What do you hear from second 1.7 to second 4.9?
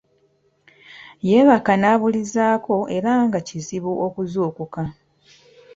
n’abulizaako era nga kizibu okuzuukuka.